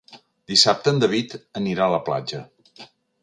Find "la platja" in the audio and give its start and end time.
1.97-2.43